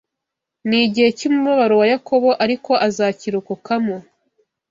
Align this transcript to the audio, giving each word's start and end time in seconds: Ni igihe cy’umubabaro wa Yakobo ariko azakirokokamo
Ni 0.67 0.77
igihe 0.85 1.09
cy’umubabaro 1.17 1.73
wa 1.81 1.87
Yakobo 1.93 2.29
ariko 2.43 2.71
azakirokokamo 2.87 3.97